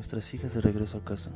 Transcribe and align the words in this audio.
nuestras 0.00 0.32
hijas 0.32 0.54
de 0.54 0.62
regreso 0.62 0.96
a 0.96 1.04
casa. 1.04 1.30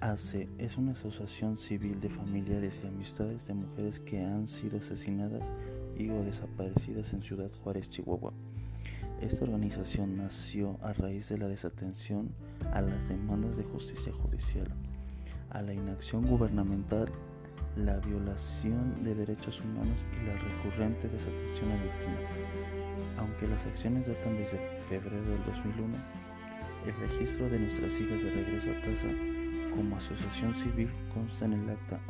ACE 0.00 0.48
es 0.56 0.78
una 0.78 0.92
asociación 0.92 1.56
civil 1.56 1.98
de 1.98 2.10
familiares 2.10 2.84
y 2.84 2.86
amistades 2.86 3.48
de 3.48 3.54
mujeres 3.54 3.98
que 3.98 4.20
han 4.20 4.46
sido 4.46 4.78
asesinadas 4.78 5.50
y 5.98 6.08
o 6.08 6.22
desaparecidas 6.22 7.12
en 7.12 7.22
Ciudad 7.24 7.50
Juárez, 7.64 7.90
Chihuahua. 7.90 8.32
Esta 9.20 9.42
organización 9.42 10.16
nació 10.16 10.78
a 10.80 10.92
raíz 10.92 11.28
de 11.28 11.38
la 11.38 11.48
desatención 11.48 12.32
a 12.72 12.82
las 12.82 13.08
demandas 13.08 13.56
de 13.56 13.64
justicia 13.64 14.12
judicial, 14.12 14.68
a 15.50 15.60
la 15.60 15.74
inacción 15.74 16.24
gubernamental, 16.24 17.10
la 17.74 17.98
violación 17.98 19.02
de 19.02 19.16
derechos 19.16 19.60
humanos 19.60 20.04
y 20.20 20.24
la 20.24 20.34
recurrente 20.34 21.08
desatención 21.08 21.72
a 21.72 21.82
víctimas. 21.82 22.30
Aunque 23.18 23.48
las 23.48 23.66
acciones 23.66 24.06
datan 24.06 24.36
desde 24.36 24.60
febrero 24.88 25.24
del 25.24 25.44
2001, 25.46 25.98
el 26.86 26.94
registro 26.96 27.48
de 27.48 27.58
nuestras 27.58 28.00
hijas 28.00 28.22
de 28.22 28.30
regreso 28.30 28.70
a 28.70 28.80
casa 28.80 29.08
como 29.74 29.96
asociación 29.96 30.54
civil 30.54 30.90
consta 31.14 31.44
en 31.44 31.54
el 31.54 31.70
acta 31.70 32.00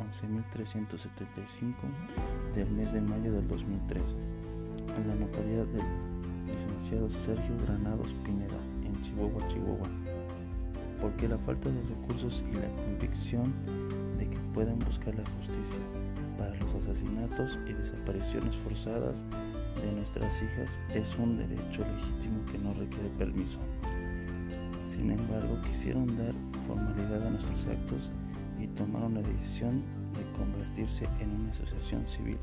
11.375 0.53 1.73
del 2.53 2.69
mes 2.71 2.93
de 2.93 3.01
mayo 3.01 3.31
del 3.31 3.47
2003, 3.47 4.01
en 4.97 5.07
la 5.07 5.15
notaría 5.15 5.63
del 5.65 5.85
licenciado 6.51 7.09
Sergio 7.09 7.55
Granados 7.65 8.13
Pineda, 8.25 8.59
en 8.83 8.99
Chihuahua, 9.01 9.47
Chihuahua, 9.47 9.87
porque 10.99 11.27
la 11.27 11.37
falta 11.37 11.69
de 11.69 11.81
recursos 11.81 12.43
y 12.51 12.55
la 12.55 12.67
convicción 12.83 13.53
de 14.17 14.29
que 14.29 14.37
puedan 14.53 14.79
buscar 14.79 15.15
la 15.15 15.23
justicia 15.37 15.81
para 16.37 16.55
los 16.55 16.75
asesinatos 16.75 17.59
y 17.67 17.73
desapariciones 17.73 18.55
forzadas 18.57 19.23
de 19.81 19.91
nuestras 19.91 20.41
hijas 20.41 20.81
es 20.93 21.17
un 21.17 21.37
derecho 21.37 21.85
legítimo 21.85 22.45
que 22.51 22.57
no 22.57 22.73
requiere 22.73 23.09
permiso. 23.17 23.59
Sin 24.93 25.09
embargo, 25.09 25.59
quisieron 25.63 26.05
dar 26.15 26.35
formalidad 26.67 27.25
a 27.25 27.29
nuestros 27.31 27.65
actos 27.65 28.11
y 28.61 28.67
tomaron 28.67 29.15
la 29.15 29.23
decisión 29.23 29.81
de 30.13 30.37
convertirse 30.37 31.05
en 31.19 31.31
una 31.31 31.49
asociación 31.49 32.05
civil. 32.07 32.37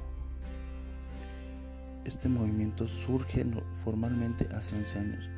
Este 2.04 2.28
movimiento 2.28 2.88
surge 2.88 3.46
formalmente 3.84 4.48
hace 4.52 4.76
11 4.76 4.98
años, 4.98 5.28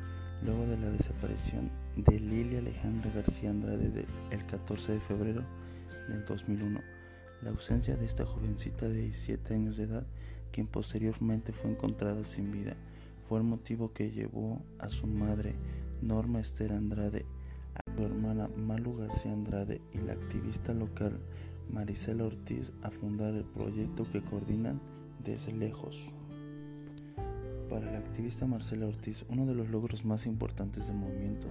luego 0.43 0.65
de 0.65 0.75
la 0.79 0.89
desaparición 0.89 1.69
de 1.95 2.19
Lilia 2.19 2.57
Alejandra 2.57 3.11
García 3.13 3.51
Andrade 3.51 4.07
el 4.31 4.45
14 4.47 4.93
de 4.93 4.99
febrero 5.01 5.43
del 6.09 6.25
2001. 6.25 6.79
La 7.43 7.51
ausencia 7.51 7.95
de 7.95 8.05
esta 8.05 8.25
jovencita 8.25 8.87
de 8.87 9.01
17 9.01 9.53
años 9.53 9.77
de 9.77 9.83
edad, 9.83 10.07
quien 10.51 10.65
posteriormente 10.65 11.53
fue 11.53 11.69
encontrada 11.69 12.23
sin 12.23 12.51
vida, 12.51 12.75
fue 13.21 13.37
el 13.37 13.43
motivo 13.43 13.93
que 13.93 14.09
llevó 14.09 14.63
a 14.79 14.89
su 14.89 15.05
madre 15.05 15.53
Norma 16.03 16.41
Esther 16.41 16.73
Andrade, 16.73 17.25
a 17.75 17.95
su 17.95 18.03
hermana 18.03 18.49
Malu 18.57 18.93
García 18.93 19.31
Andrade 19.31 19.81
y 19.93 19.99
la 19.99 20.13
activista 20.13 20.73
local 20.73 21.17
Marisela 21.71 22.25
Ortiz 22.25 22.73
a 22.81 22.91
fundar 22.91 23.33
el 23.33 23.45
proyecto 23.45 24.05
que 24.11 24.21
coordinan 24.21 24.81
desde 25.23 25.53
lejos. 25.53 26.03
Para 27.69 27.89
la 27.89 27.99
activista 27.99 28.45
Marcela 28.45 28.85
Ortiz, 28.85 29.25
uno 29.29 29.45
de 29.45 29.55
los 29.55 29.69
logros 29.69 30.03
más 30.03 30.25
importantes 30.25 30.87
del 30.87 30.97
movimiento 30.97 31.47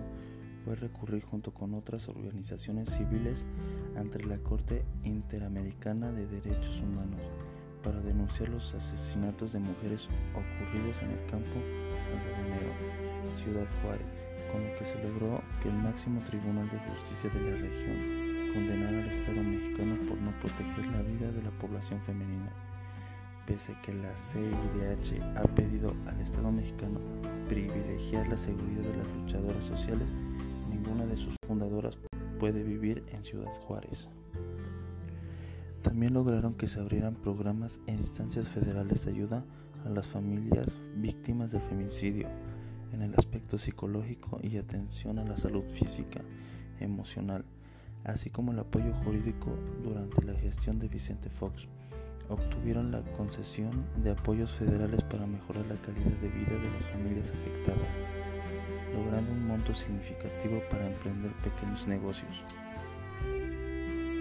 fue 0.67 0.77
recurrir 0.77 1.25
junto 1.25 1.55
con 1.55 1.73
otras 1.73 2.09
organizaciones 2.09 2.91
civiles 2.91 3.47
ante 3.97 4.23
la 4.23 4.37
Corte 4.39 4.85
Interamericana 5.03 6.13
de 6.13 6.27
Derechos 6.27 6.79
Humanos 6.81 7.23
para 7.83 8.01
denunciar 8.01 8.51
los 8.51 8.75
asesinatos 8.75 9.55
de 9.55 9.61
mujeres 9.61 10.09
ocurridos 10.33 11.03
en 11.03 11.11
el 11.11 11.27
campo 11.27 11.57
algodonero, 12.13 12.73
Ciudad 13.43 13.67
Juárez, 13.83 14.22
con 14.53 14.63
lo 14.63 14.77
que 14.79 14.85
se 14.85 15.03
logró 15.03 15.43
que 15.63 15.71
el 15.71 15.77
máximo 15.77 16.21
tribunal 16.21 16.69
de 16.71 16.79
justicia 16.79 17.31
de 17.31 17.51
la 17.51 17.57
región 17.57 18.53
condenara 18.53 18.99
al 18.99 19.09
Estado 19.09 19.43
mexicano 19.43 19.97
por 20.07 20.19
no 20.19 20.31
proteger 20.41 20.87
la 20.89 21.03
vida 21.03 21.33
de 21.33 21.43
la 21.43 21.51
población 21.53 22.01
femenina. 22.03 22.53
Pese 23.47 23.75
que 23.83 23.95
la 23.95 24.15
CIDH 24.15 25.21
ha 25.37 25.43
pedido 25.55 25.95
al 26.07 26.21
Estado 26.21 26.53
mexicano 26.53 27.01
privilegiar 27.49 28.29
la 28.29 28.37
seguridad 28.37 28.83
de 28.83 28.97
las 28.99 29.15
luchadoras 29.17 29.65
sociales, 29.65 30.13
ninguna 30.69 31.07
de 31.07 31.17
sus 31.17 31.35
fundadoras 31.47 31.99
puede 32.39 32.63
vivir 32.63 33.03
en 33.13 33.25
Ciudad 33.25 33.51
Juárez. 33.63 34.09
También 35.83 36.15
lograron 36.15 36.55
que 36.55 36.69
se 36.69 36.79
abrieran 36.79 37.15
programas 37.15 37.81
en 37.87 37.97
instancias 37.97 38.49
federales 38.49 39.05
de 39.05 39.11
ayuda 39.13 39.45
a 39.85 39.89
las 39.89 40.07
familias 40.07 40.79
víctimas 40.97 41.51
del 41.51 41.63
feminicidio 41.63 42.29
en 42.93 43.03
el 43.03 43.15
aspecto 43.17 43.59
psicológico 43.59 44.39
y 44.43 44.57
atención 44.57 45.19
a 45.19 45.25
la 45.25 45.37
salud 45.37 45.65
física, 45.75 46.21
emocional, 46.81 47.45
así 48.05 48.31
como 48.31 48.53
el 48.53 48.59
apoyo 48.59 48.93
jurídico 49.05 49.57
durante 49.83 50.25
la 50.25 50.35
gestión 50.35 50.79
de 50.79 50.89
Vicente 50.89 51.31
Fox. 51.31 51.69
Obtuvieron 52.29 52.93
la 52.93 53.03
concesión 53.17 53.85
de 54.03 54.11
apoyos 54.11 54.53
federales 54.53 55.03
para 55.03 55.27
mejorar 55.27 55.67
la 55.67 55.81
calidad 55.83 56.17
de 56.21 56.29
vida 56.29 56.53
de 56.53 56.71
las 56.71 56.85
familias 56.91 57.31
afectadas, 57.31 57.97
logrando 58.95 59.33
un 59.33 59.47
monto 59.47 59.75
significativo 59.75 60.61
para 60.71 60.87
emprender 60.87 61.33
pequeños 61.43 61.87
negocios. 61.89 62.43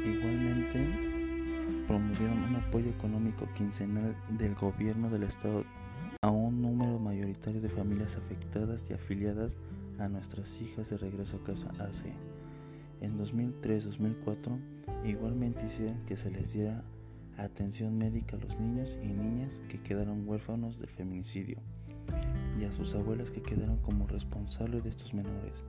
Igualmente, 0.04 1.12
promovieron 1.88 2.44
un 2.44 2.56
apoyo 2.56 2.90
económico 2.90 3.48
quincenal 3.56 4.16
del 4.30 4.56
gobierno 4.56 5.10
del 5.10 5.24
estado 5.24 5.64
a 6.24 6.30
un 6.30 6.62
número 6.62 7.00
mayoritario 7.00 7.62
de 7.62 7.70
familias 7.70 8.16
afectadas 8.16 8.88
y 8.88 8.94
afiliadas 8.94 9.58
a 9.98 10.08
nuestras 10.08 10.62
hijas 10.62 10.92
de 10.92 10.98
regreso 10.98 11.38
a 11.38 11.44
casa 11.44 11.72
AC. 11.80 12.14
En 13.02 13.18
2003-2004 13.18 14.60
igualmente 15.04 15.66
hicieron 15.66 16.06
que 16.06 16.16
se 16.16 16.30
les 16.30 16.54
diera 16.54 16.84
atención 17.40 17.98
médica 17.98 18.38
a 18.38 18.40
los 18.40 18.60
niños 18.60 19.00
y 19.02 19.08
niñas 19.08 19.64
que 19.68 19.82
quedaron 19.82 20.28
huérfanos 20.28 20.78
del 20.78 20.92
feminicidio 20.92 21.58
y 22.60 22.66
a 22.66 22.72
sus 22.72 22.94
abuelas 22.94 23.32
que 23.32 23.42
quedaron 23.42 23.78
como 23.78 24.06
responsables 24.06 24.84
de 24.84 24.92
estos 24.92 25.16
menores, 25.16 25.64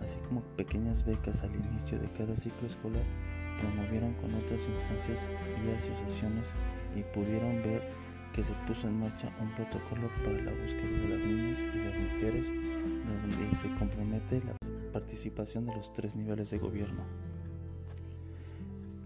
así 0.00 0.18
como 0.28 0.40
pequeñas 0.56 1.04
becas 1.04 1.42
al 1.42 1.54
inicio 1.54 1.98
de 1.98 2.10
cada 2.12 2.34
ciclo 2.36 2.66
escolar 2.68 3.04
promovieron 3.60 4.14
con 4.14 4.34
otras 4.34 4.66
instancias 4.66 5.28
y 5.62 5.70
asociaciones 5.70 6.54
y 6.96 7.02
pudieron 7.14 7.56
ver 7.62 7.82
que 8.34 8.42
se 8.42 8.52
puso 8.66 8.88
en 8.88 8.98
marcha 8.98 9.30
un 9.40 9.48
protocolo 9.54 10.08
para 10.24 10.42
la 10.42 10.50
búsqueda 10.50 10.90
de 10.90 11.08
las 11.08 11.26
niñas 11.26 11.60
y 11.60 11.78
las 11.78 12.12
mujeres 12.12 12.46
donde 12.48 13.56
se 13.56 13.68
compromete 13.78 14.42
la 14.44 14.56
participación 14.92 15.66
de 15.66 15.74
los 15.74 15.92
tres 15.92 16.16
niveles 16.16 16.50
de 16.50 16.58
gobierno. 16.58 17.02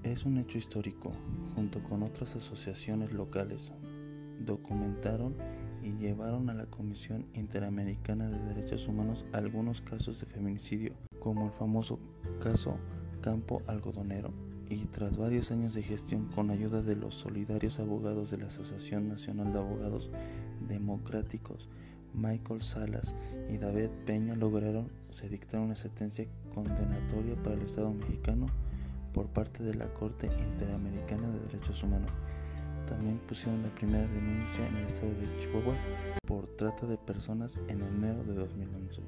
Es 0.03 0.25
un 0.25 0.39
hecho 0.39 0.57
histórico, 0.57 1.13
junto 1.55 1.83
con 1.83 2.03
otras 2.03 2.37
asociaciones 2.37 3.13
locales, 3.13 3.73
documentaron 4.41 5.35
y 5.83 5.93
llevaron 5.93 6.49
a 6.49 6.55
la 6.55 6.67
Comisión 6.67 7.27
Interamericana 7.35 8.31
de 8.31 8.39
Derechos 8.55 8.89
Humanos 8.89 9.27
algunos 9.33 9.83
casos 9.83 10.21
de 10.21 10.27
feminicidio, 10.27 10.95
como 11.21 11.47
el 11.47 11.53
famoso 11.53 11.99
caso 12.41 12.79
Campo 13.21 13.61
Algodonero, 13.67 14.33
y 14.71 14.85
tras 14.87 15.17
varios 15.17 15.51
años 15.51 15.75
de 15.75 15.83
gestión 15.83 16.27
con 16.35 16.51
ayuda 16.51 16.83
de 16.83 16.97
los 16.97 17.15
solidarios 17.15 17.79
abogados 17.79 18.31
de 18.31 18.39
la 18.39 18.47
Asociación 18.47 19.09
Nacional 19.09 19.53
de 19.53 19.59
Abogados 19.59 20.11
Democráticos, 20.69 21.69
Michael 22.15 22.63
Salas 22.63 23.15
y 23.51 23.59
David 23.59 23.89
Peña 24.07 24.35
lograron 24.35 24.89
se 25.11 25.29
dictar 25.29 25.61
una 25.61 25.77
sentencia 25.77 26.27
condenatoria 26.55 27.35
para 27.43 27.57
el 27.57 27.63
Estado 27.63 27.93
mexicano 27.93 28.47
por 29.13 29.27
parte 29.29 29.63
de 29.63 29.75
la 29.75 29.93
Corte 29.95 30.27
Interamericana 30.27 31.31
de 31.31 31.41
Derechos 31.41 31.83
Humanos. 31.83 32.11
También 32.87 33.19
pusieron 33.27 33.63
la 33.63 33.75
primera 33.75 34.07
denuncia 34.07 34.67
en 34.67 34.77
el 34.77 34.87
estado 34.87 35.13
de 35.13 35.39
Chihuahua 35.41 35.77
por 36.27 36.47
trata 36.57 36.87
de 36.87 36.97
personas 36.97 37.59
en 37.69 37.83
enero 37.83 38.25
de 38.25 38.35
2011 38.35 39.03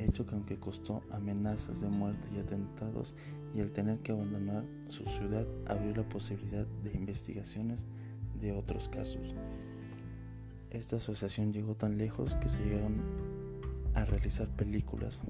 hecho 0.00 0.26
que 0.26 0.34
aunque 0.34 0.58
costó 0.58 1.02
amenazas 1.10 1.80
de 1.80 1.88
muerte 1.88 2.28
y 2.34 2.38
atentados 2.38 3.14
y 3.54 3.60
el 3.60 3.72
tener 3.72 3.98
que 4.00 4.12
abandonar 4.12 4.64
su 4.88 5.04
ciudad 5.04 5.46
abrió 5.66 5.94
la 5.94 6.08
posibilidad 6.08 6.66
de 6.84 6.92
investigaciones 6.92 7.86
de 8.40 8.52
otros 8.52 8.88
casos. 8.88 9.34
Esta 10.70 10.96
asociación 10.96 11.52
llegó 11.52 11.74
tan 11.74 11.96
lejos 11.96 12.34
que 12.36 12.48
se 12.48 12.62
llegaron 12.62 13.02
a 13.94 14.04
realizar 14.04 14.48
películas 14.48 15.20